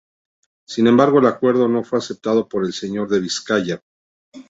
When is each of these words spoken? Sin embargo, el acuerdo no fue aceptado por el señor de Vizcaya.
Sin 0.67 0.87
embargo, 0.87 1.19
el 1.19 1.27
acuerdo 1.27 1.67
no 1.67 1.83
fue 1.83 1.99
aceptado 1.99 2.47
por 2.49 2.65
el 2.65 2.73
señor 2.73 3.07
de 3.07 3.19
Vizcaya. 3.19 3.81